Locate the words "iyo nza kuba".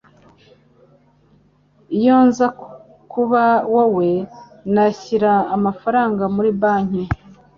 1.97-3.43